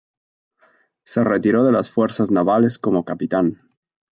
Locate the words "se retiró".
1.03-1.63